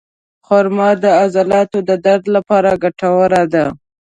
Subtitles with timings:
[0.47, 3.65] خرما د عضلاتو د درد لپاره ګټوره ده.